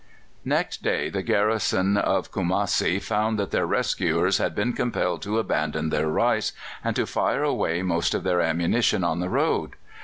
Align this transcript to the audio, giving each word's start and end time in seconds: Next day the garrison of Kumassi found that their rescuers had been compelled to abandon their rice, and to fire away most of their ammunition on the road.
Next 0.43 0.81
day 0.81 1.09
the 1.11 1.21
garrison 1.21 1.95
of 1.95 2.31
Kumassi 2.31 2.99
found 2.99 3.37
that 3.37 3.51
their 3.51 3.67
rescuers 3.67 4.39
had 4.39 4.55
been 4.55 4.73
compelled 4.73 5.21
to 5.21 5.37
abandon 5.37 5.89
their 5.91 6.07
rice, 6.07 6.53
and 6.83 6.95
to 6.95 7.05
fire 7.05 7.43
away 7.43 7.83
most 7.83 8.15
of 8.15 8.23
their 8.23 8.41
ammunition 8.41 9.03
on 9.03 9.19
the 9.19 9.29
road. 9.29 9.75